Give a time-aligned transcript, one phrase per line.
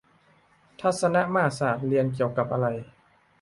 [0.81, 2.67] ทัศนมาตรศาสตร์ เรียนเกี่ยวกับอะไร